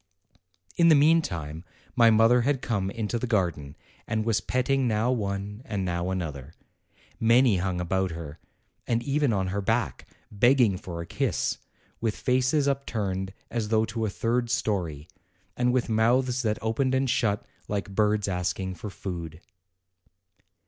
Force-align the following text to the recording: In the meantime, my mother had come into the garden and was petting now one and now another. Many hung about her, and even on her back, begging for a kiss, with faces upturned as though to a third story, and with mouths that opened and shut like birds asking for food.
In 0.77 0.87
the 0.89 0.95
meantime, 0.95 1.63
my 1.95 2.09
mother 2.09 2.41
had 2.41 2.63
come 2.63 2.89
into 2.89 3.19
the 3.19 3.27
garden 3.27 3.77
and 4.07 4.25
was 4.25 4.41
petting 4.41 4.87
now 4.87 5.11
one 5.11 5.61
and 5.63 5.85
now 5.85 6.09
another. 6.09 6.55
Many 7.19 7.57
hung 7.57 7.79
about 7.79 8.09
her, 8.09 8.39
and 8.87 9.03
even 9.03 9.31
on 9.31 9.49
her 9.49 9.61
back, 9.61 10.07
begging 10.31 10.75
for 10.79 11.01
a 11.01 11.05
kiss, 11.05 11.59
with 11.99 12.15
faces 12.15 12.67
upturned 12.67 13.31
as 13.51 13.67
though 13.67 13.85
to 13.85 14.03
a 14.07 14.09
third 14.09 14.49
story, 14.49 15.07
and 15.55 15.71
with 15.71 15.87
mouths 15.87 16.41
that 16.41 16.57
opened 16.63 16.95
and 16.95 17.07
shut 17.07 17.45
like 17.67 17.87
birds 17.93 18.27
asking 18.27 18.73
for 18.73 18.89
food. 18.89 19.39